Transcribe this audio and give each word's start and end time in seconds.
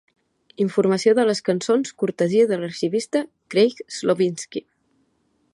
Informació 0.63 1.13
de 1.19 1.25
les 1.31 1.41
cançons 1.49 1.93
cortesia 2.03 2.49
de 2.53 2.59
l'arxivista 2.63 3.25
Craig 3.55 3.87
Slowinski. 3.99 4.69